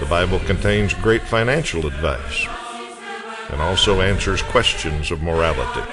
[0.00, 2.46] The Bible contains great financial advice
[3.50, 5.90] and also answers questions of morality.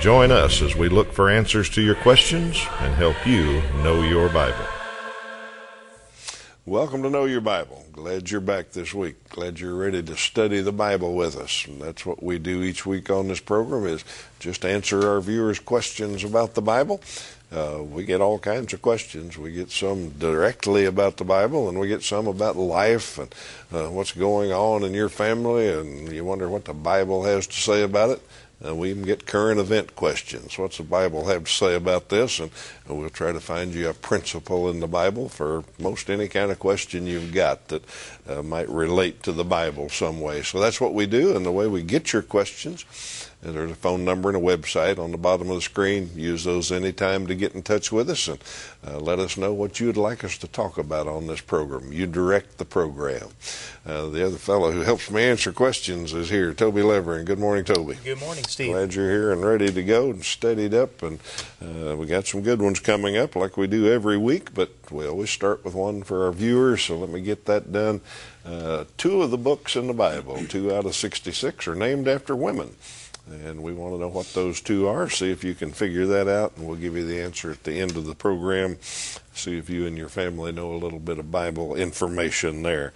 [0.00, 4.28] Join us as we look for answers to your questions and help you know your
[4.28, 4.66] Bible.
[6.66, 7.86] Welcome to Know Your Bible.
[7.92, 9.28] Glad you're back this week.
[9.30, 11.66] Glad you're ready to study the Bible with us.
[11.66, 14.04] And that's what we do each week on this program is
[14.38, 17.00] just answer our viewers' questions about the Bible.
[17.52, 19.36] Uh, we get all kinds of questions.
[19.36, 23.34] We get some directly about the Bible, and we get some about life and
[23.70, 27.60] uh, what's going on in your family, and you wonder what the Bible has to
[27.60, 28.22] say about it.
[28.64, 30.56] Uh, we even get current event questions.
[30.56, 32.38] What's the Bible have to say about this?
[32.38, 32.50] And
[32.88, 36.58] we'll try to find you a principle in the Bible for most any kind of
[36.58, 37.82] question you've got that
[38.28, 40.42] uh, might relate to the Bible some way.
[40.42, 42.84] So that's what we do, and the way we get your questions
[43.42, 46.10] and there's a phone number and a website on the bottom of the screen.
[46.14, 48.38] Use those anytime to get in touch with us and
[48.86, 51.92] uh, let us know what you'd like us to talk about on this program.
[51.92, 53.28] You direct the program.
[53.84, 57.24] Uh, the other fellow who helps me answer questions is here, Toby Levering.
[57.24, 57.98] Good morning, Toby.
[58.04, 58.72] Good morning, Steve.
[58.72, 61.02] Glad you're here and ready to go and steadied up.
[61.02, 61.18] And
[61.60, 65.06] uh, we got some good ones coming up like we do every week, but we
[65.06, 68.02] always start with one for our viewers, so let me get that done.
[68.44, 72.36] Uh, two of the books in the Bible, two out of 66, are named after
[72.36, 72.76] women.
[73.30, 75.08] And we want to know what those two are.
[75.08, 77.78] See if you can figure that out, and we'll give you the answer at the
[77.80, 78.78] end of the program.
[79.32, 82.92] See if you and your family know a little bit of Bible information there.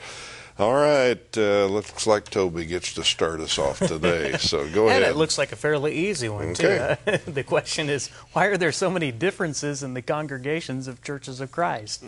[0.59, 4.33] All right, uh, looks like Toby gets to start us off today.
[4.39, 5.03] So go and ahead.
[5.03, 6.97] it looks like a fairly easy one Okay.
[7.07, 7.17] too.
[7.31, 11.53] the question is, why are there so many differences in the congregations of churches of
[11.53, 12.05] Christ?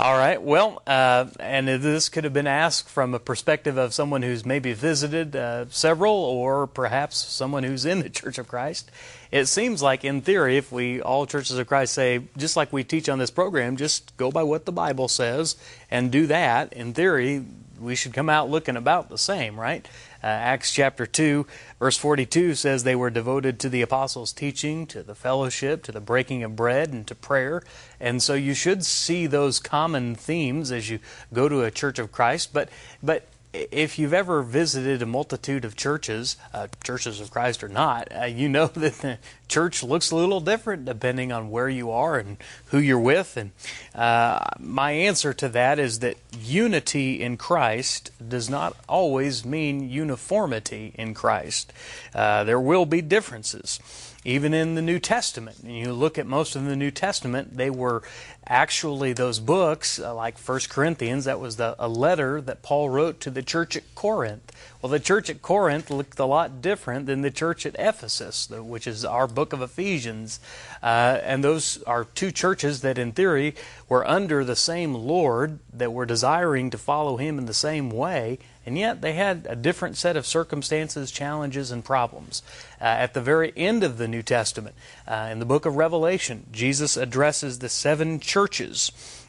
[0.00, 0.42] All right.
[0.42, 4.72] Well, uh, and this could have been asked from a perspective of someone who's maybe
[4.72, 8.90] visited uh, several, or perhaps someone who's in the Church of Christ.
[9.30, 12.82] It seems like, in theory, if we all churches of Christ say, just like we
[12.82, 15.54] teach on this program, just go by what the Bible says
[15.92, 16.72] and do that.
[16.72, 17.44] In theory,
[17.80, 19.86] we should come out looking about the same, right?
[20.24, 21.46] Uh, Acts chapter 2,
[21.78, 26.00] verse 42 says they were devoted to the apostles' teaching, to the fellowship, to the
[26.00, 27.62] breaking of bread, and to prayer.
[28.00, 30.98] And so you should see those common themes as you
[31.34, 32.54] go to a church of Christ.
[32.54, 32.70] But,
[33.02, 38.08] but if you've ever visited a multitude of churches, uh, churches of Christ or not,
[38.14, 42.18] uh, you know that the church looks a little different depending on where you are
[42.18, 43.36] and who you're with.
[43.36, 43.52] And
[43.94, 50.92] uh, my answer to that is that unity in Christ does not always mean uniformity
[50.96, 51.72] in Christ.
[52.14, 53.78] Uh, there will be differences.
[54.26, 57.68] Even in the New Testament, and you look at most of the New Testament, they
[57.68, 58.02] were
[58.46, 63.20] actually those books, uh, like First Corinthians, that was the, a letter that Paul wrote
[63.20, 64.52] to the church at Corinth.
[64.82, 68.86] Well, the church at Corinth looked a lot different than the church at Ephesus, which
[68.86, 70.40] is our book of Ephesians.
[70.82, 73.54] Uh, and those are two churches that, in theory,
[73.88, 78.38] were under the same Lord, that were desiring to follow Him in the same way,
[78.66, 82.42] and yet they had a different set of circumstances, challenges, and problems.
[82.80, 84.74] Uh, at the very end of the New Testament,
[85.06, 88.33] uh, in the book of Revelation, Jesus addresses the seven churches.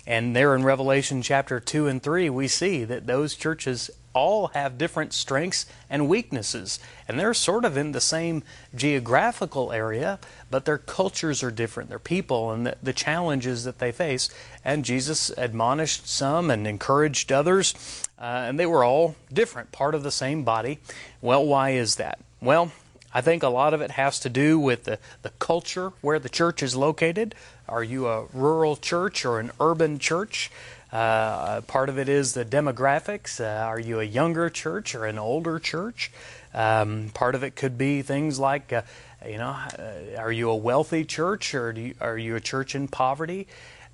[0.07, 4.79] And there in Revelation chapter 2 and 3, we see that those churches all have
[4.79, 6.79] different strengths and weaknesses.
[7.07, 8.41] And they're sort of in the same
[8.73, 13.91] geographical area, but their cultures are different, their people, and the, the challenges that they
[13.91, 14.29] face.
[14.63, 17.75] And Jesus admonished some and encouraged others,
[18.17, 20.79] uh, and they were all different, part of the same body.
[21.21, 22.17] Well, why is that?
[22.41, 22.71] Well,
[23.15, 26.27] I think a lot of it has to do with the, the culture where the
[26.27, 27.33] church is located.
[27.69, 30.51] Are you a rural church or an urban church?
[30.91, 33.39] Uh, part of it is the demographics.
[33.39, 36.11] Uh, are you a younger church or an older church?
[36.53, 38.81] Um, part of it could be things like, uh,
[39.25, 42.89] you know, uh, are you a wealthy church or you, are you a church in
[42.89, 43.47] poverty?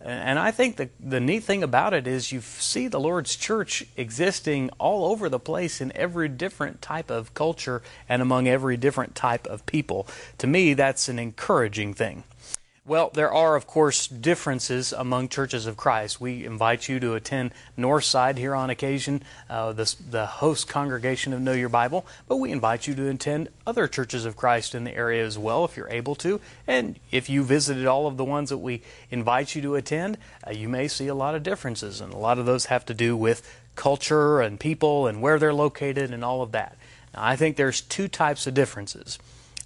[0.03, 3.85] And I think the, the neat thing about it is you see the Lord's church
[3.95, 9.13] existing all over the place in every different type of culture and among every different
[9.13, 10.07] type of people.
[10.39, 12.23] To me, that's an encouraging thing.
[12.83, 16.19] Well, there are, of course, differences among churches of Christ.
[16.19, 21.41] We invite you to attend Northside here on occasion, uh, the, the host congregation of
[21.41, 24.95] Know Your Bible, but we invite you to attend other churches of Christ in the
[24.95, 26.41] area as well if you're able to.
[26.65, 28.81] And if you visited all of the ones that we
[29.11, 30.17] invite you to attend,
[30.47, 32.95] uh, you may see a lot of differences, and a lot of those have to
[32.95, 36.77] do with culture and people and where they're located and all of that.
[37.13, 39.19] Now, I think there's two types of differences.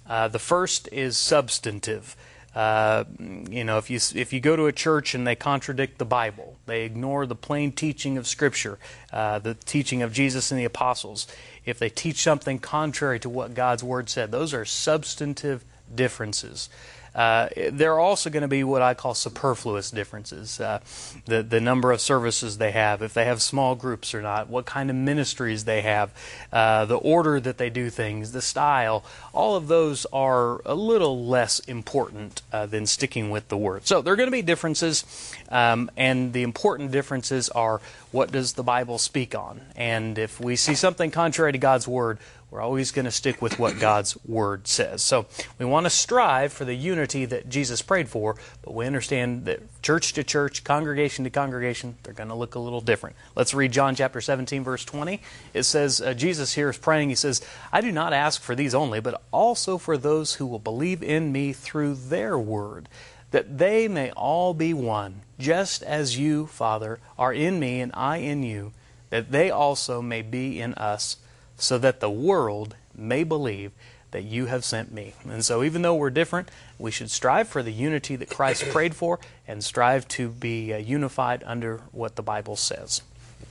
[0.06, 2.14] Uh, the first is substantive.
[2.56, 3.04] Uh,
[3.50, 6.56] you know, if you if you go to a church and they contradict the Bible,
[6.64, 8.78] they ignore the plain teaching of Scripture,
[9.12, 11.26] uh, the teaching of Jesus and the apostles.
[11.66, 16.70] If they teach something contrary to what God's Word said, those are substantive differences.
[17.16, 20.60] Uh, there are also going to be what I call superfluous differences.
[20.60, 20.80] Uh,
[21.24, 24.66] the the number of services they have, if they have small groups or not, what
[24.66, 26.10] kind of ministries they have,
[26.52, 29.02] uh, the order that they do things, the style.
[29.32, 33.86] All of those are a little less important uh, than sticking with the word.
[33.86, 35.04] So there are going to be differences,
[35.48, 37.80] um, and the important differences are
[38.12, 42.18] what does the Bible speak on, and if we see something contrary to God's word,
[42.50, 45.02] we're always going to stick with what God's Word says.
[45.02, 45.26] So
[45.58, 49.60] we want to strive for the unity that Jesus prayed for, but we understand that
[49.82, 53.16] church to church, congregation to congregation, they're going to look a little different.
[53.34, 55.20] Let's read John chapter 17, verse 20.
[55.54, 57.08] It says, uh, Jesus here is praying.
[57.08, 60.60] He says, I do not ask for these only, but also for those who will
[60.60, 62.88] believe in me through their word,
[63.32, 68.18] that they may all be one, just as you, Father, are in me and I
[68.18, 68.72] in you,
[69.10, 71.16] that they also may be in us
[71.56, 73.72] so that the world may believe
[74.10, 75.14] that you have sent me.
[75.28, 76.48] And so, even though we're different,
[76.78, 80.78] we should strive for the unity that Christ prayed for and strive to be uh,
[80.78, 83.02] unified under what the Bible says.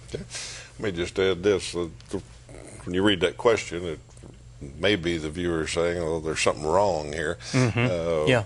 [0.09, 0.23] Okay.
[0.79, 1.75] Let me just add this.
[1.75, 1.89] Uh,
[2.83, 3.99] when you read that question, it
[4.79, 7.37] may be the viewer saying, oh, there's something wrong here.
[7.51, 7.79] Mm-hmm.
[7.79, 8.43] Uh, yeah.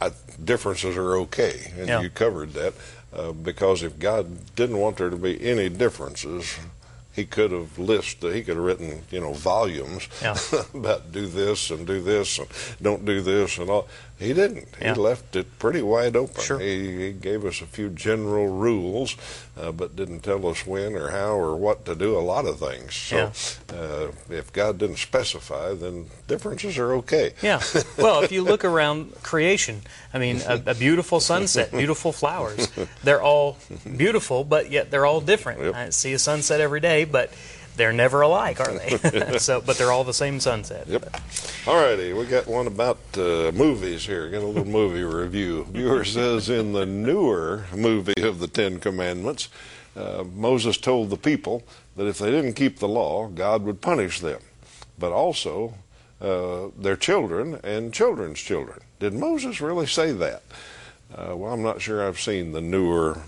[0.00, 0.10] I,
[0.42, 2.00] differences are okay, and yeah.
[2.00, 2.74] you covered that.
[3.12, 6.58] Uh, because if God didn't want there to be any differences,
[7.14, 10.36] he could have listed, he could have written, you know, volumes yeah.
[10.74, 12.48] about do this and do this and
[12.82, 13.86] don't do this and all.
[14.18, 14.68] He didn't.
[14.80, 14.94] Yeah.
[14.94, 16.40] He left it pretty wide open.
[16.40, 16.58] Sure.
[16.58, 19.16] He, he gave us a few general rules,
[19.58, 22.60] uh, but didn't tell us when or how or what to do a lot of
[22.60, 22.94] things.
[22.94, 23.76] So yeah.
[23.76, 27.34] uh, if God didn't specify, then differences are okay.
[27.42, 27.60] Yeah.
[27.96, 29.82] Well, if you look around creation,
[30.12, 32.68] I mean, a, a beautiful sunset, beautiful flowers,
[33.02, 33.56] they're all
[33.96, 35.60] beautiful, but yet they're all different.
[35.60, 35.74] Yep.
[35.74, 37.32] I see a sunset every day, but
[37.76, 39.38] they're never alike, are they?
[39.38, 40.86] so, but they're all the same sunset.
[40.86, 41.20] Yep.
[41.66, 44.28] All righty, we got one about uh, movies here.
[44.30, 45.64] Got a little movie review.
[45.70, 49.48] Viewer says in the newer movie of the Ten Commandments,
[49.96, 51.62] uh, Moses told the people
[51.96, 54.40] that if they didn't keep the law, God would punish them,
[54.98, 55.74] but also
[56.20, 58.80] uh, their children and children's children.
[58.98, 60.42] Did Moses really say that?
[61.14, 63.20] Uh, well, I'm not sure I've seen the newer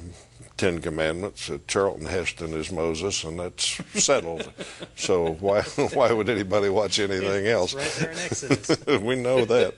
[0.56, 1.50] Ten Commandments.
[1.50, 4.50] Uh, Charlton Heston is Moses, and that's settled.
[4.96, 5.62] so why
[5.94, 7.74] why would anybody watch anything else?
[7.74, 8.86] Right there in Exodus.
[9.02, 9.74] we know that.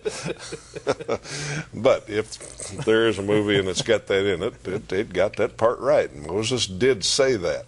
[1.74, 2.38] but if
[2.84, 5.80] there is a movie and it's got that in it, it, it got that part
[5.80, 6.14] right.
[6.14, 7.66] Moses did say that.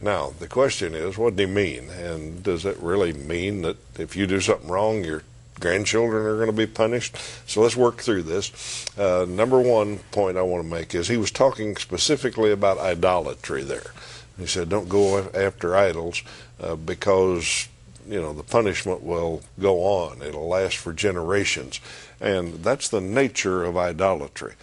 [0.00, 1.90] Now the question is, what did he mean?
[1.90, 5.24] And does it really mean that if you do something wrong, you're
[5.62, 7.16] grandchildren are going to be punished.
[7.46, 8.86] So let's work through this.
[8.98, 13.62] Uh, number one point I want to make is he was talking specifically about idolatry
[13.62, 13.92] there.
[14.38, 16.22] He said, don't go after idols
[16.60, 17.68] uh, because
[18.08, 21.80] you know the punishment will go on it'll last for generations
[22.20, 24.54] and that's the nature of idolatry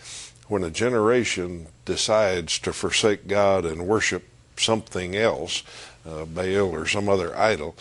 [0.47, 4.27] when a generation decides to forsake god and worship
[4.57, 5.63] something else
[6.05, 7.75] uh, baal or some other idol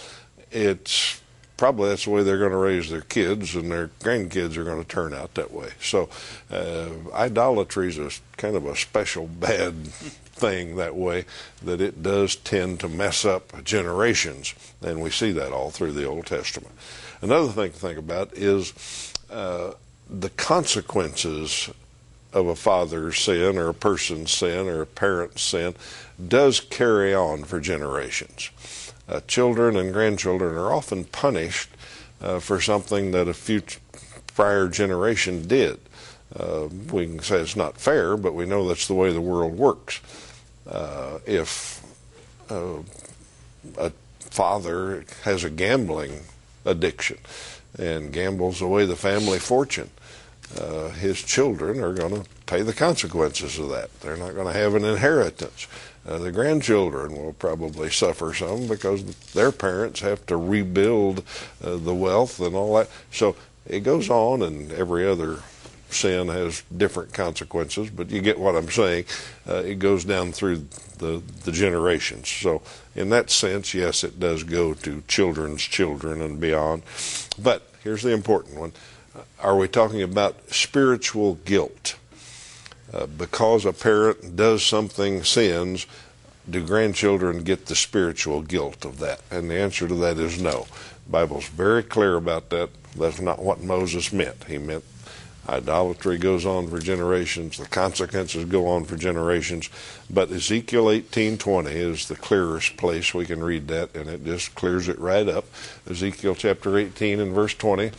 [0.53, 1.21] it's
[1.59, 4.83] probably that's the way they're going to raise their kids, and their grandkids are going
[4.83, 5.71] to turn out that way.
[5.83, 6.09] So,
[6.51, 11.27] uh, idolatry is a kind of a special bad thing that way
[11.63, 16.07] that it does tend to mess up generations, and we see that all through the
[16.07, 16.75] Old Testament.
[17.21, 19.73] Another thing to think about is uh,
[20.09, 21.69] the consequences
[22.33, 25.75] of a father's sin or a person's sin or a parent's sin
[26.29, 28.51] does carry on for generations
[29.09, 31.71] uh, children and grandchildren are often punished
[32.21, 33.81] uh, for something that a future,
[34.35, 35.81] prior generation did.
[36.35, 39.57] Uh, we can say it's not fair, but we know that's the way the world
[39.57, 40.01] works.
[40.69, 41.83] Uh, if
[42.51, 42.79] uh,
[43.79, 46.21] a father has a gambling
[46.65, 47.19] addiction
[47.79, 49.91] and gambles away the family fortune,
[50.61, 54.01] uh, his children are going to pay the consequences of that.
[54.01, 55.67] They're not going to have an inheritance.
[56.07, 61.23] Uh, the grandchildren will probably suffer some because their parents have to rebuild
[61.63, 62.89] uh, the wealth and all that.
[63.13, 63.37] So
[63.67, 65.41] it goes on, and every other
[65.91, 69.05] sin has different consequences, but you get what I'm saying.
[69.49, 70.67] Uh, it goes down through
[70.99, 72.29] the, the generations.
[72.29, 72.63] So,
[72.95, 76.83] in that sense, yes, it does go to children's children and beyond.
[77.39, 78.73] But here's the important one
[79.41, 81.97] Are we talking about spiritual guilt?
[82.93, 85.87] Uh, because a parent does something, sins,
[86.49, 89.21] do grandchildren get the spiritual guilt of that?
[89.31, 90.67] And the answer to that is no.
[91.05, 92.71] The Bible's very clear about that.
[92.97, 94.45] That's not what Moses meant.
[94.45, 94.85] He meant
[95.49, 99.71] idolatry goes on for generations, the consequences go on for generations.
[100.11, 104.89] But Ezekiel 18:20 is the clearest place we can read that, and it just clears
[104.89, 105.47] it right up.
[105.89, 107.93] Ezekiel chapter 18 and verse 20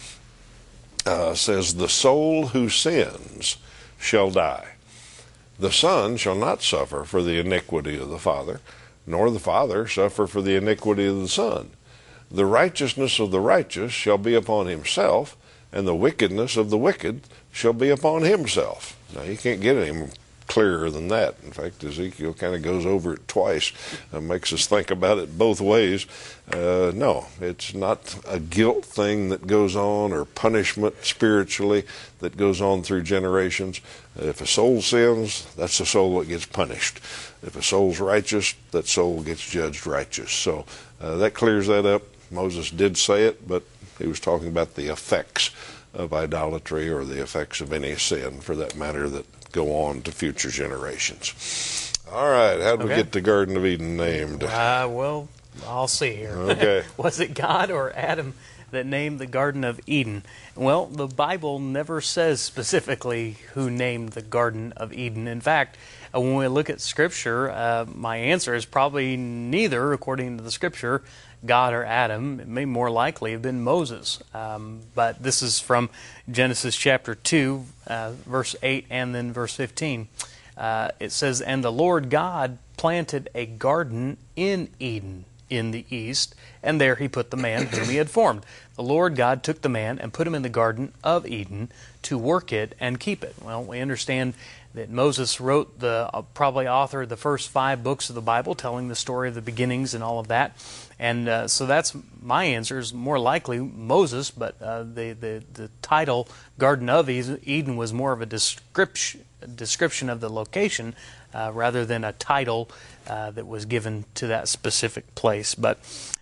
[1.05, 3.58] uh, says, "The soul who sins
[4.00, 4.75] shall die."
[5.59, 8.61] The Son shall not suffer for the iniquity of the Father,
[9.05, 11.71] nor the Father suffer for the iniquity of the Son.
[12.31, 15.35] The righteousness of the righteous shall be upon himself,
[15.73, 18.97] and the wickedness of the wicked shall be upon himself.
[19.13, 20.07] Now, you can't get any
[20.50, 21.36] clearer than that.
[21.44, 23.72] In fact, Ezekiel kind of goes over it twice
[24.12, 26.08] and makes us think about it both ways.
[26.51, 31.86] Uh, no, it's not a guilt thing that goes on or punishment spiritually
[32.20, 33.79] that goes on through generations.
[34.18, 36.98] If a soul sins, that's the soul that gets punished.
[37.44, 40.32] If a soul's righteous, that soul gets judged righteous.
[40.32, 40.65] So
[41.00, 42.01] uh, that clears that up.
[42.32, 43.63] Moses did say it, but
[44.00, 45.51] he was talking about the effects
[45.94, 50.12] of idolatry or the effects of any sin, for that matter, that go on to
[50.12, 51.94] future generations.
[52.12, 52.89] All right, how did Okay.
[52.89, 54.44] we get the Garden of Eden named?
[54.44, 55.27] Uh, well,
[55.68, 56.36] I'll see here.
[56.38, 56.84] Okay.
[56.98, 58.34] Was it God or Adam
[58.71, 60.23] that named the Garden of Eden?
[60.55, 65.27] Well, the Bible never says specifically who named the Garden of Eden.
[65.27, 65.77] In fact,
[66.13, 70.51] uh, when we look at Scripture, uh, my answer is probably neither, according to the
[70.51, 71.03] Scripture,
[71.45, 72.39] God or Adam.
[72.39, 74.21] It may more likely have been Moses.
[74.33, 75.89] Um, but this is from
[76.29, 80.07] Genesis chapter 2, uh, verse 8, and then verse 15
[80.59, 86.36] uh, it says, And the Lord God planted a garden in Eden in the east,
[86.62, 88.46] and there he put the man whom he had formed.
[88.75, 91.70] The Lord God took the man and put him in the garden of Eden
[92.03, 93.36] to work it and keep it.
[93.44, 94.34] Well, we understand
[94.74, 98.88] that Moses wrote the uh, probably authored the first five books of the Bible, telling
[98.88, 100.56] the story of the beginnings and all of that.
[101.00, 105.70] And uh, so that's my answer is more likely Moses, but uh, the, the the
[105.82, 106.27] title
[106.58, 109.25] Garden of Eden was more of a description
[109.56, 110.94] description of the location
[111.33, 112.69] uh, rather than a title
[113.07, 115.55] uh, that was given to that specific place.
[115.55, 115.79] But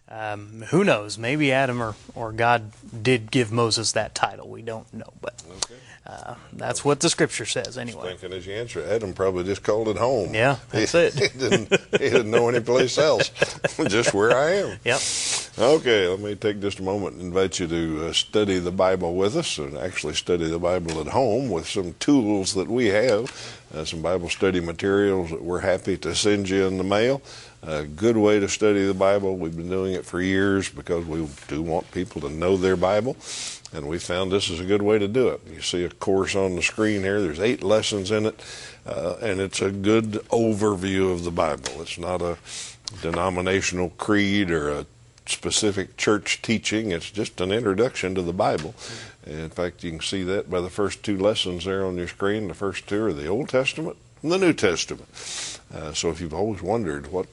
[0.10, 1.18] um, who knows?
[1.18, 2.72] Maybe Adam or, or God
[3.04, 4.48] did give Moses that title.
[4.48, 5.44] We don't know, but
[6.06, 8.16] uh, that's what the scripture says anyway.
[8.16, 10.34] Thinking as you answer, Adam probably just called it home.
[10.34, 11.14] Yeah, that's he, it.
[11.14, 13.30] He didn't, he didn't know any place else,
[13.88, 14.80] just where I am.
[14.86, 15.00] Yep.
[15.60, 19.16] Okay, let me take just a moment and invite you to uh, study the Bible
[19.16, 23.66] with us and actually study the Bible at home with some tools that we have,
[23.74, 27.24] uh, some Bible study materials that we're happy to send you in the mail.
[27.64, 29.36] A good way to study the Bible.
[29.36, 33.18] We've been doing it for years because we do want people to know their Bible,
[33.74, 35.42] and we found this is a good way to do it.
[35.52, 37.20] You see a course on the screen here.
[37.20, 38.40] There's eight lessons in it,
[38.86, 41.82] uh, and it's a good overview of the Bible.
[41.82, 42.38] It's not a
[43.02, 44.86] denominational creed or a
[45.30, 46.92] specific church teaching.
[46.92, 48.74] It's just an introduction to the Bible.
[49.26, 52.48] In fact, you can see that by the first two lessons there on your screen.
[52.48, 55.10] The first two are the Old Testament and the New Testament.
[55.74, 57.28] Uh, so if you've always wondered what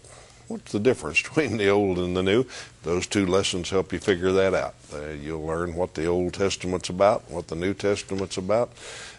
[0.49, 2.45] what's the difference between the Old and the New,
[2.83, 4.75] those two lessons help you figure that out.
[4.93, 8.71] Uh, you'll learn what the Old Testament's about, what the New Testament's about.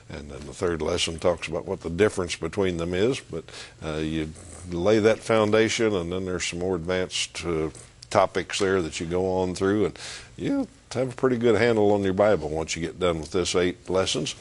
[0.08, 3.20] And then the third lesson talks about what the difference between them is.
[3.20, 3.46] But
[3.84, 4.32] uh, you
[4.70, 7.70] lay that foundation, and then there's some more advanced uh,
[8.16, 10.00] topics there that you go on through, and
[10.38, 13.54] you have a pretty good handle on your Bible once you get done with this
[13.56, 14.36] eight lessons.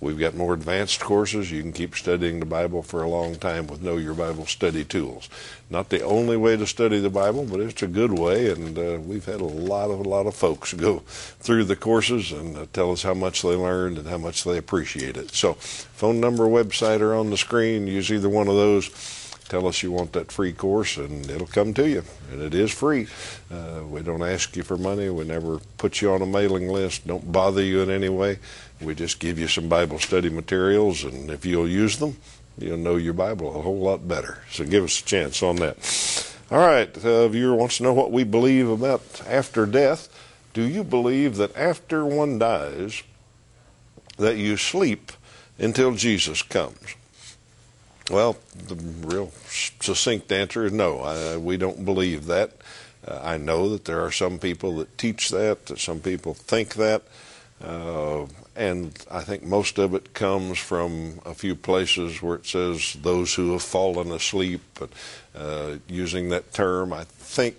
[0.00, 1.50] We've got more advanced courses.
[1.50, 4.84] You can keep studying the Bible for a long time with Know Your Bible study
[4.84, 5.28] tools.
[5.68, 8.50] Not the only way to study the Bible, but it's a good way.
[8.50, 11.00] And uh, we've had a lot of a lot of folks go
[11.40, 14.56] through the courses and uh, tell us how much they learned and how much they
[14.56, 15.30] appreciate it.
[15.34, 17.86] So, phone number, website are on the screen.
[17.86, 18.88] Use either one of those
[19.48, 22.04] tell us you want that free course and it'll come to you.
[22.30, 23.06] And it is free.
[23.50, 25.08] Uh, we don't ask you for money.
[25.10, 27.06] We never put you on a mailing list.
[27.06, 28.38] Don't bother you in any way.
[28.80, 32.16] We just give you some bible study materials and if you'll use them
[32.56, 34.42] you'll know your bible a whole lot better.
[34.50, 36.34] So give us a chance on that.
[36.50, 40.08] All right a viewer wants to know what we believe about after death.
[40.52, 43.02] Do you believe that after one dies
[44.16, 45.12] that you sleep
[45.58, 46.96] until jesus comes
[48.10, 48.36] well,
[48.68, 51.00] the real succinct answer is no.
[51.00, 52.52] I, we don't believe that.
[53.06, 56.74] Uh, I know that there are some people that teach that, that some people think
[56.74, 57.02] that,
[57.62, 62.96] uh, and I think most of it comes from a few places where it says
[63.02, 64.60] those who have fallen asleep.
[64.78, 64.90] But,
[65.34, 67.56] uh, using that term, I think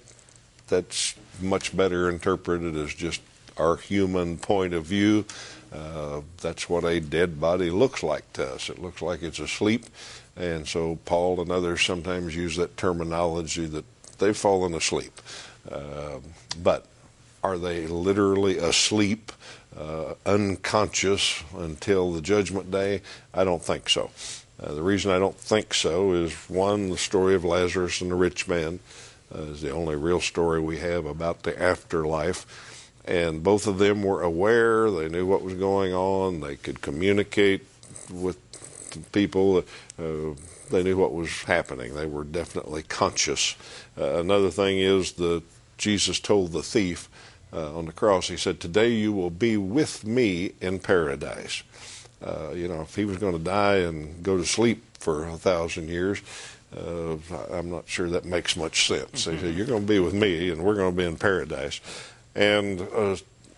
[0.68, 3.22] that's much better interpreted as just
[3.58, 5.25] our human point of view.
[5.74, 8.70] Uh, that's what a dead body looks like to us.
[8.70, 9.86] It looks like it's asleep.
[10.38, 13.86] And so Paul and others sometimes use that terminology that
[14.18, 15.22] they've fallen asleep.
[15.70, 16.20] Uh,
[16.62, 16.86] but
[17.44, 19.32] are they literally asleep,
[19.77, 23.01] uh, unconscious until the judgment day?
[23.34, 24.12] I don't think so.
[24.62, 28.15] Uh, the reason I don't think so is one, the story of Lazarus and the
[28.15, 28.80] rich man
[29.34, 32.92] uh, is the only real story we have about the afterlife.
[33.06, 37.65] And both of them were aware, they knew what was going on, they could communicate
[38.12, 38.39] with
[39.12, 39.63] people,
[39.98, 40.34] uh,
[40.70, 41.94] they knew what was happening.
[41.94, 43.56] They were definitely conscious.
[43.98, 45.44] Uh, another thing is that
[45.78, 47.10] Jesus told the thief
[47.54, 51.64] uh, on the cross, He said, Today you will be with me in paradise.
[52.22, 55.38] Uh, you know, if he was going to die and go to sleep for a
[55.38, 56.22] thousand years,
[56.75, 57.16] uh,
[57.52, 59.25] I'm not sure that makes much sense.
[59.25, 59.32] Mm-hmm.
[59.32, 61.80] He said, You're going to be with me, and we're going to be in paradise.
[62.34, 63.16] And uh,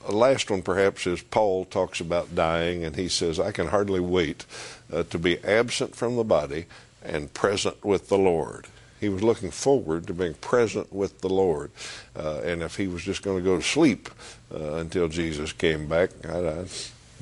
[0.07, 3.99] a last one, perhaps, is Paul talks about dying, and he says, I can hardly
[3.99, 4.45] wait
[4.91, 6.65] uh, to be absent from the body
[7.03, 8.67] and present with the Lord.
[8.99, 11.71] He was looking forward to being present with the Lord.
[12.15, 14.09] Uh, and if he was just going to go to sleep
[14.53, 16.65] uh, until Jesus came back, I, I,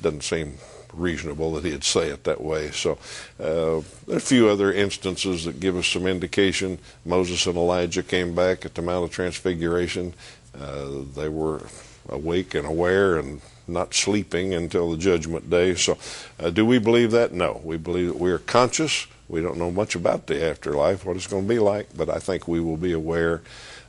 [0.00, 0.58] doesn't seem
[0.92, 2.70] reasonable that he'd say it that way.
[2.70, 2.98] So
[3.38, 6.78] uh, a few other instances that give us some indication.
[7.04, 10.14] Moses and Elijah came back at the Mount of Transfiguration.
[10.58, 11.62] Uh, they were
[12.08, 15.74] awake and aware and not sleeping until the judgment day.
[15.74, 15.98] So,
[16.38, 17.32] uh, do we believe that?
[17.32, 17.60] No.
[17.64, 19.06] We believe that we are conscious.
[19.28, 22.18] We don't know much about the afterlife, what it's going to be like, but I
[22.18, 23.42] think we will be aware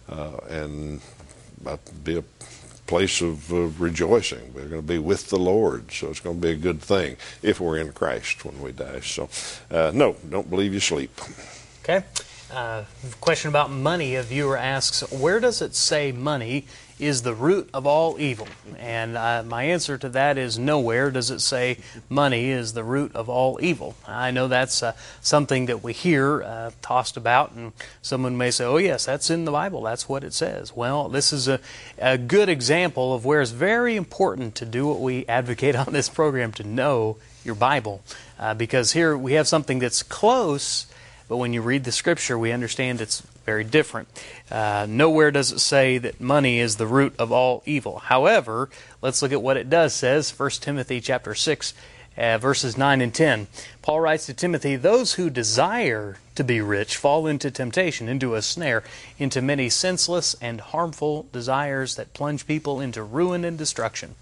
[0.09, 1.01] uh, and
[2.03, 2.23] be a
[2.87, 4.53] place of rejoicing.
[4.53, 7.17] We're going to be with the Lord, so it's going to be a good thing
[7.43, 9.01] if we're in Christ when we die.
[9.01, 9.29] So,
[9.69, 11.11] uh, no, don't believe you sleep.
[11.83, 12.03] Okay.
[12.51, 12.85] Uh,
[13.19, 14.15] question about money.
[14.15, 16.65] A viewer asks, where does it say money
[16.99, 18.47] is the root of all evil?
[18.77, 21.77] And uh, my answer to that is nowhere does it say
[22.09, 23.95] money is the root of all evil.
[24.07, 28.65] I know that's uh, something that we hear uh, tossed about, and someone may say,
[28.65, 29.81] oh, yes, that's in the Bible.
[29.81, 30.75] That's what it says.
[30.75, 31.59] Well, this is a,
[31.97, 36.09] a good example of where it's very important to do what we advocate on this
[36.09, 38.01] program to know your Bible.
[38.39, 40.87] Uh, because here we have something that's close
[41.27, 44.09] but when you read the scripture, we understand it's very different.
[44.51, 47.99] Uh, nowhere does it say that money is the root of all evil.
[47.99, 48.69] However,
[49.01, 50.37] let's look at what it does says.
[50.37, 51.73] 1 Timothy chapter 6,
[52.17, 53.47] uh, verses 9 and 10.
[53.81, 58.41] Paul writes to Timothy, Those who desire to be rich fall into temptation, into a
[58.41, 58.83] snare,
[59.17, 64.15] into many senseless and harmful desires that plunge people into ruin and destruction.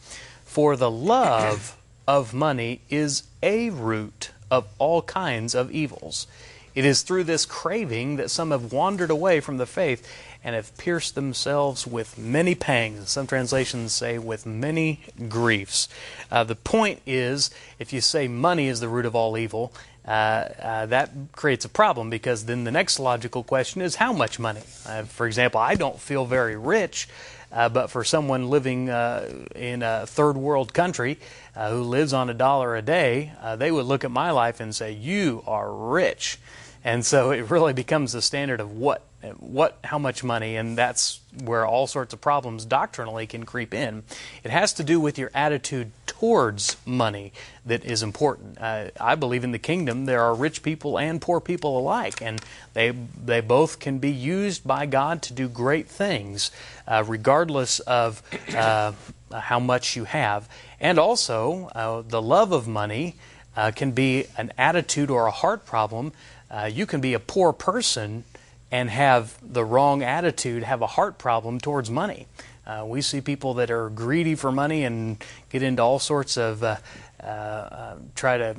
[0.46, 6.28] For the love of money is a root of all kinds of evils.
[6.76, 10.06] It is through this craving that some have wandered away from the faith
[10.44, 13.10] and have pierced themselves with many pangs.
[13.10, 15.88] Some translations say with many griefs.
[16.30, 19.74] Uh, the point is, if you say money is the root of all evil,
[20.06, 24.38] uh, uh, that creates a problem because then the next logical question is how much
[24.38, 24.62] money?
[24.86, 27.08] Uh, for example, I don't feel very rich,
[27.52, 31.18] uh, but for someone living uh, in a third world country
[31.56, 34.92] who lives on a dollar a day, they would look at my life and say,
[34.92, 36.38] You are rich.
[36.86, 39.02] And so it really becomes the standard of what,
[39.40, 44.04] what, how much money, and that's where all sorts of problems doctrinally can creep in.
[44.44, 47.34] It has to do with your attitude towards money
[47.66, 48.60] that is important.
[48.62, 52.40] Uh, I believe in the kingdom there are rich people and poor people alike, and
[52.76, 56.52] they they both can be used by God to do great things,
[56.88, 58.22] uh, regardless of
[58.56, 58.92] uh,
[59.34, 60.48] how much you have.
[60.80, 63.16] And also, uh, the love of money
[63.58, 66.14] uh, can be an attitude or a heart problem
[66.50, 68.24] uh, you can be a poor person
[68.72, 72.28] and have the wrong attitude, have a heart problem towards money.
[72.66, 76.64] Uh, we see people that are greedy for money and get into all sorts of
[76.64, 76.78] uh,
[77.24, 78.56] uh, uh, try to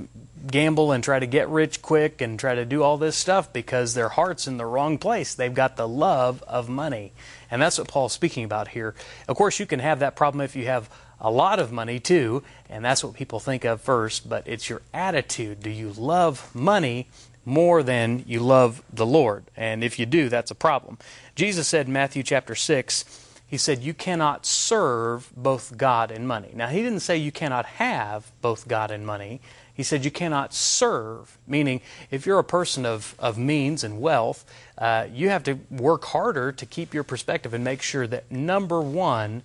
[0.46, 3.94] gamble and try to get rich quick and try to do all this stuff because
[3.94, 5.34] their heart's in the wrong place.
[5.34, 7.12] They've got the love of money.
[7.50, 8.94] And that's what Paul's speaking about here.
[9.28, 10.88] Of course, you can have that problem if you have
[11.20, 14.82] a lot of money too, and that's what people think of first, but it's your
[14.92, 15.60] attitude.
[15.60, 17.08] Do you love money
[17.46, 19.44] more than you love the Lord.
[19.56, 20.98] And if you do, that's a problem.
[21.36, 23.04] Jesus said in Matthew chapter 6,
[23.46, 26.50] He said, You cannot serve both God and money.
[26.52, 29.40] Now, He didn't say you cannot have both God and money.
[29.72, 34.44] He said you cannot serve, meaning if you're a person of, of means and wealth,
[34.78, 38.80] uh, you have to work harder to keep your perspective and make sure that number
[38.80, 39.42] one,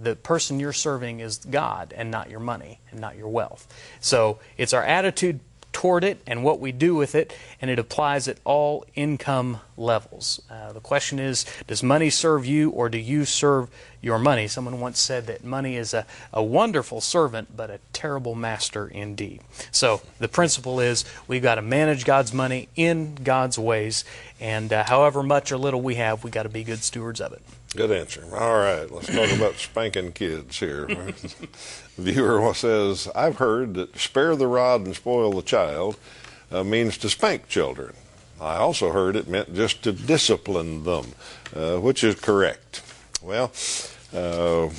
[0.00, 3.72] the person you're serving is God and not your money and not your wealth.
[4.00, 5.38] So it's our attitude
[5.72, 10.40] toward it and what we do with it, and it applies at all income levels.
[10.50, 13.70] Uh, the question is Does money serve you or do you serve
[14.02, 14.48] your money?
[14.48, 19.40] Someone once said that money is a, a wonderful servant, but a terrible master indeed.
[19.70, 24.04] So the principle is we've got to manage God's money in God's ways,
[24.40, 27.32] and uh, however much or little we have, we've got to be good stewards of
[27.32, 27.42] it.
[27.74, 28.26] Good answer.
[28.36, 30.86] All right, let's talk about spanking kids here.
[31.96, 35.96] Viewer says, I've heard that spare the rod and spoil the child
[36.50, 37.94] uh, means to spank children.
[38.38, 41.12] I also heard it meant just to discipline them,
[41.54, 42.82] uh, which is correct.
[43.22, 43.52] Well,
[44.14, 44.70] uh,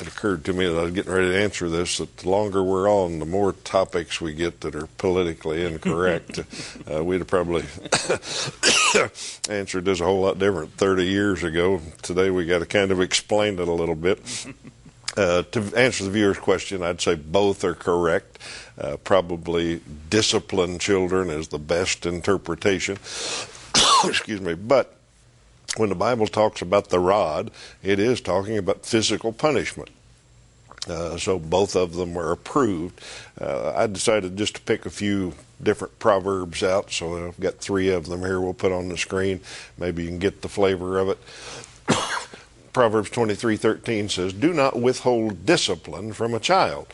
[0.00, 2.62] it occurred to me that I was getting ready to answer this that the longer
[2.62, 6.40] we're on, the more topics we get that are politically incorrect.
[6.92, 7.62] uh, we'd have probably
[9.50, 11.80] answered this a whole lot different 30 years ago.
[12.02, 14.20] Today we got to kind of explain it a little bit.
[15.16, 18.38] Uh, to answer the viewer's question, I'd say both are correct.
[18.78, 22.94] Uh, probably discipline children is the best interpretation.
[24.04, 24.54] Excuse me.
[24.54, 24.97] But
[25.76, 27.50] when the Bible talks about the rod,
[27.82, 29.90] it is talking about physical punishment.
[30.88, 33.00] Uh, so both of them were approved.
[33.40, 36.90] Uh, I decided just to pick a few different proverbs out.
[36.90, 38.40] So I've got three of them here.
[38.40, 39.40] We'll put on the screen.
[39.76, 41.18] Maybe you can get the flavor of it.
[42.72, 46.86] Proverbs twenty three thirteen says, "Do not withhold discipline from a child."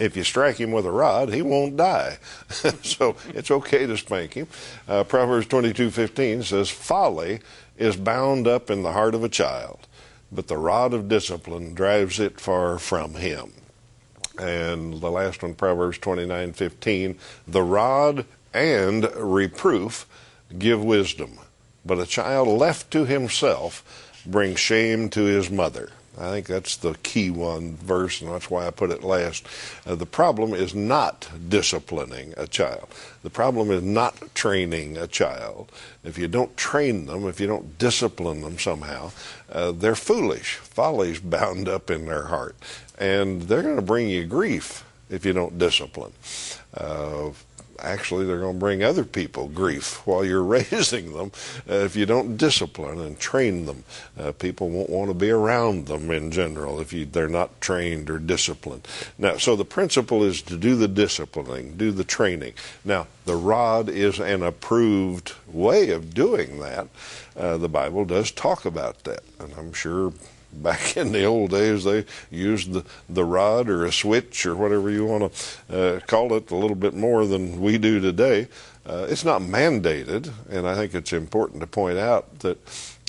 [0.00, 2.18] If you strike him with a rod, he won't die.
[2.82, 4.46] so it's okay to spank him.
[4.88, 7.40] Uh, Proverbs twenty two fifteen says, "Folly
[7.76, 9.86] is bound up in the heart of a child,
[10.30, 13.52] but the rod of discipline drives it far from him."
[14.38, 20.06] And the last one, Proverbs 29:15, the rod and reproof
[20.58, 21.38] give wisdom,
[21.84, 23.84] but a child left to himself
[24.26, 25.90] brings shame to his mother.
[26.18, 29.46] I think that's the key one verse, and that's why I put it last.
[29.86, 32.88] Uh, the problem is not disciplining a child.
[33.22, 35.72] The problem is not training a child.
[36.04, 39.12] If you don't train them, if you don't discipline them somehow,
[39.50, 40.56] uh, they're foolish.
[40.56, 42.56] Folly's bound up in their heart,
[42.98, 46.12] and they're going to bring you grief if you don't discipline.
[46.74, 47.30] Uh,
[47.82, 51.32] actually they're going to bring other people grief while you're raising them
[51.68, 53.84] uh, if you don't discipline and train them.
[54.18, 58.08] Uh, people won't want to be around them in general if you, they're not trained
[58.08, 58.86] or disciplined.
[59.18, 62.54] Now, so the principle is to do the disciplining, do the training.
[62.84, 66.88] Now, the rod is an approved way of doing that.
[67.36, 70.12] Uh, the Bible does talk about that, and I'm sure
[70.52, 74.90] back in the old days they used the, the rod or a switch or whatever
[74.90, 78.48] you want to uh, call it a little bit more than we do today.
[78.84, 82.58] Uh, it's not mandated, and I think it's important to point out that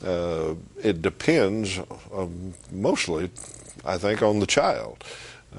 [0.05, 1.79] uh, it depends
[2.13, 3.31] um, mostly,
[3.83, 5.03] I think, on the child.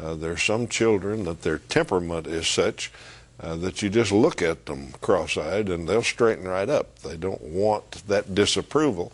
[0.01, 2.92] Uh, there are some children that their temperament is such
[3.40, 6.99] uh, that you just look at them cross-eyed and they'll straighten right up.
[7.01, 9.12] They don't want that disapproval.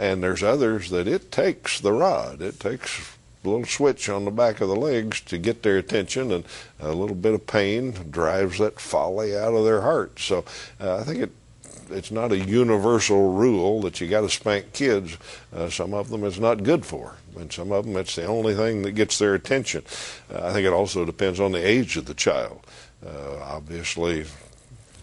[0.00, 2.40] And there's others that it takes the rod.
[2.40, 6.32] It takes a little switch on the back of the legs to get their attention,
[6.32, 6.44] and
[6.80, 10.18] a little bit of pain drives that folly out of their heart.
[10.18, 10.46] So
[10.80, 11.32] uh, I think it
[11.90, 15.18] it's not a universal rule that you got to spank kids.
[15.54, 18.54] Uh, some of them it's not good for, and some of them it's the only
[18.54, 19.84] thing that gets their attention.
[20.32, 22.66] Uh, I think it also depends on the age of the child.
[23.04, 24.24] Uh, obviously,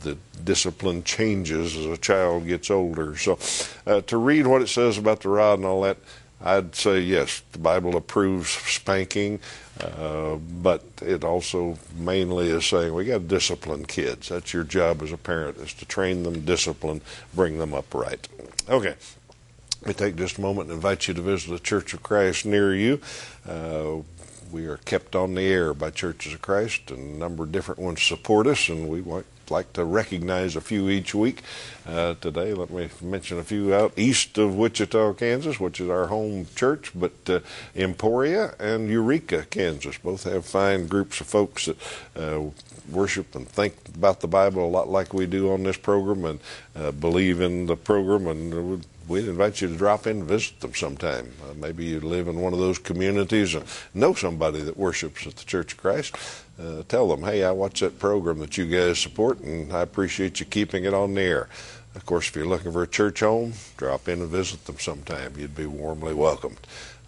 [0.01, 3.17] the discipline changes as a child gets older.
[3.17, 3.39] So,
[3.86, 5.97] uh, to read what it says about the rod and all that,
[6.41, 9.39] I'd say yes, the Bible approves spanking,
[9.81, 14.29] uh, but it also mainly is saying we got to discipline kids.
[14.29, 17.01] That's your job as a parent is to train them, discipline,
[17.33, 18.27] bring them up right.
[18.69, 18.95] Okay.
[19.81, 22.45] Let me take just a moment and invite you to visit the Church of Christ
[22.45, 22.99] near you.
[23.47, 23.97] Uh,
[24.51, 27.79] we are kept on the air by Churches of Christ, and a number of different
[27.79, 31.41] ones support us, and we want like to recognize a few each week.
[31.86, 36.07] Uh, today, let me mention a few out east of Wichita, Kansas, which is our
[36.07, 37.39] home church, but uh,
[37.75, 41.77] Emporia and Eureka, Kansas, both have fine groups of folks that
[42.15, 42.41] uh,
[42.91, 46.39] worship and think about the Bible a lot like we do on this program and
[46.75, 50.74] uh, believe in the program and we'd invite you to drop in and visit them
[50.74, 51.32] sometime.
[51.43, 55.36] Uh, maybe you live in one of those communities and know somebody that worships at
[55.36, 56.15] the Church of Christ.
[56.60, 60.39] Uh, tell them, hey, I watch that program that you guys support, and I appreciate
[60.39, 61.50] you keeping it on the air.
[61.96, 65.34] Of course, if you're looking for a church home, drop in and visit them sometime.
[65.38, 66.60] You'd be warmly welcomed.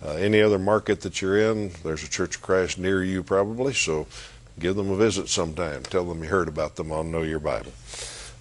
[0.04, 3.74] Uh, any other market that you're in, there's a Church of Christ near you probably,
[3.74, 4.08] so
[4.58, 5.84] give them a visit sometime.
[5.84, 7.72] Tell them you heard about them on Know Your Bible.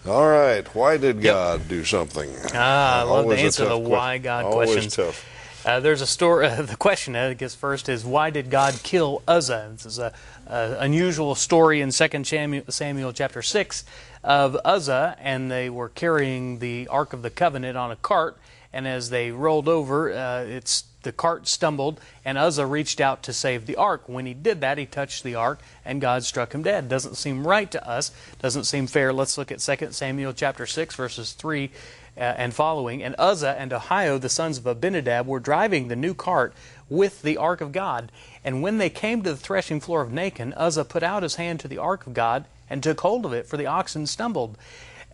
[0.06, 0.66] All right.
[0.74, 1.68] Why did God yep.
[1.68, 2.30] do something?
[2.54, 4.52] Ah, I love to answer the why God question.
[4.52, 4.96] Always questions.
[4.96, 5.26] Tough.
[5.66, 6.46] Uh, there's a story.
[6.46, 9.70] Uh, the question I guess first is why did God kill Uzzah?
[9.72, 10.12] This is a,
[10.46, 13.84] a unusual story in 2 Samuel, Samuel chapter six
[14.24, 18.37] of Uzzah, and they were carrying the Ark of the Covenant on a cart,
[18.72, 23.32] and as they rolled over, uh, it's the cart stumbled, and Uzzah reached out to
[23.32, 24.08] save the ark.
[24.08, 26.88] When he did that, he touched the ark, and God struck him dead.
[26.88, 28.11] Doesn't seem right to us.
[28.40, 29.12] Doesn't seem fair.
[29.12, 31.70] Let's look at 2 Samuel chapter 6, verses 3
[32.16, 33.02] uh, and following.
[33.02, 36.52] And Uzzah and Ahio, the sons of Abinadab, were driving the new cart
[36.88, 38.11] with the ark of God.
[38.44, 41.61] And when they came to the threshing floor of Nacon, Uzzah put out his hand
[41.61, 44.58] to the ark of God and took hold of it, for the oxen stumbled.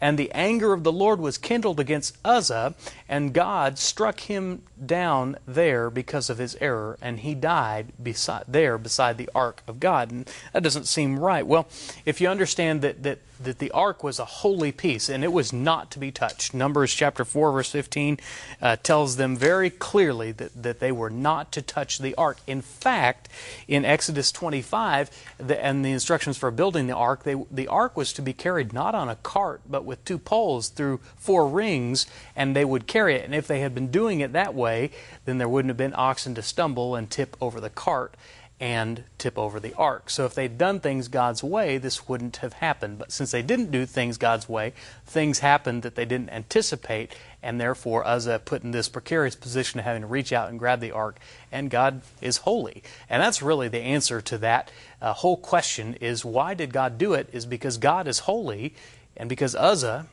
[0.04, 2.74] And the anger of the Lord was kindled against Uzzah,
[3.08, 8.76] and God struck him down there because of his error, and he died beside, there
[8.76, 10.10] beside the ark of God.
[10.10, 11.46] And that doesn't seem right.
[11.46, 11.66] Well,
[12.04, 15.52] if you understand that, that, that the ark was a holy piece and it was
[15.52, 18.18] not to be touched, Numbers chapter 4, verse 15
[18.60, 22.38] uh, tells them very clearly that, that they were not to touch the ark.
[22.46, 23.28] In fact,
[23.68, 28.12] in Exodus 25 the, and the instructions for building the ark, they, the ark was
[28.14, 32.54] to be carried not on a cart, but with two poles through four rings, and
[32.54, 33.24] they would carry it.
[33.24, 34.90] And if they had been doing it that way,
[35.24, 38.14] then there wouldn't have been oxen to stumble and tip over the cart
[38.60, 40.08] and tip over the ark.
[40.08, 42.98] So if they'd done things God's way, this wouldn't have happened.
[42.98, 44.72] But since they didn't do things God's way,
[45.04, 49.84] things happened that they didn't anticipate, and therefore Uzzah put in this precarious position of
[49.84, 51.18] having to reach out and grab the ark,
[51.50, 52.82] and God is holy.
[53.10, 54.70] And that's really the answer to that
[55.02, 57.28] uh, whole question is why did God do it?
[57.32, 58.74] Is because God is holy,
[59.16, 60.06] and because Uzzah,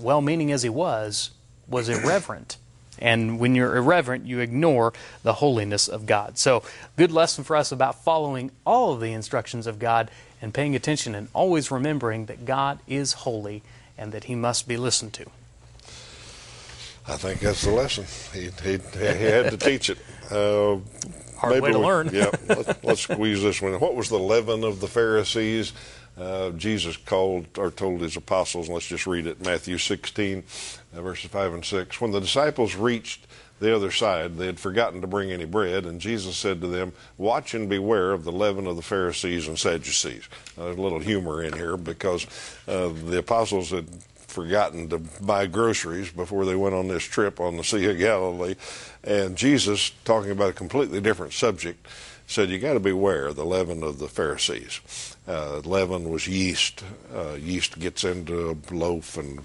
[0.00, 1.32] well meaning as he was,
[1.66, 2.58] was irreverent.
[3.00, 6.38] And when you're irreverent, you ignore the holiness of God.
[6.38, 6.62] So,
[6.96, 11.14] good lesson for us about following all of the instructions of God and paying attention
[11.14, 13.62] and always remembering that God is holy
[13.96, 15.26] and that he must be listened to.
[17.06, 18.04] I think that's the lesson.
[18.32, 19.98] He, he, he had to teach it.
[20.30, 20.78] Uh,
[21.38, 22.10] Hard way to we, learn.
[22.12, 23.72] yeah, let's, let's squeeze this one.
[23.80, 25.72] What was the leaven of the Pharisees?
[26.18, 30.42] Uh, Jesus called or told his apostles, and let's just read it Matthew 16,
[30.96, 32.00] uh, verses 5 and 6.
[32.00, 33.26] When the disciples reached
[33.60, 36.92] the other side, they had forgotten to bring any bread, and Jesus said to them,
[37.18, 40.28] Watch and beware of the leaven of the Pharisees and Sadducees.
[40.56, 42.26] There's a little humor in here because
[42.66, 47.56] uh, the apostles had forgotten to buy groceries before they went on this trip on
[47.56, 48.54] the Sea of Galilee.
[49.02, 51.86] And Jesus, talking about a completely different subject,
[52.28, 55.16] said, You got to beware of the leaven of the Pharisees.
[55.28, 56.82] Uh, leaven was yeast.
[57.14, 59.40] Uh, yeast gets into a loaf and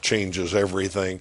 [0.00, 1.20] changes everything.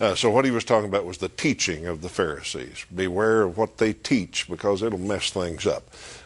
[0.00, 2.86] Uh, so what he was talking about was the teaching of the Pharisees.
[2.92, 5.84] Beware of what they teach because it'll mess things up.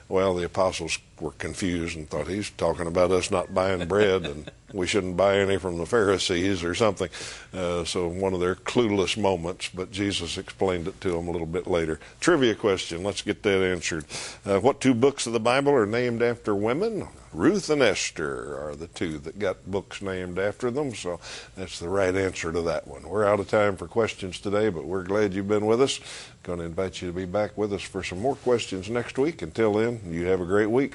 [0.09, 4.51] Well, the apostles were confused and thought he's talking about us not buying bread and
[4.75, 7.09] we shouldn't buy any from the Pharisees or something.
[7.55, 11.47] Uh, so one of their clueless moments, but Jesus explained it to them a little
[11.47, 12.01] bit later.
[12.21, 13.05] Trivia question.
[13.05, 14.05] Let's get that answered.
[14.45, 17.09] Uh, what two books of the Bible are named after women?
[17.33, 21.19] Ruth and Esther are the two that got books named after them, so
[21.57, 23.03] that's the right answer to that one.
[23.09, 25.99] We're out of time for questions today, but we're glad you've been with us.
[26.45, 29.43] Going to invite you to be back with us for some more questions next week.
[29.43, 30.95] Until then, you have a great week.